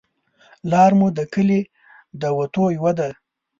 [0.71, 1.61] لار مو د کلي
[2.21, 3.09] د وتو یوه ده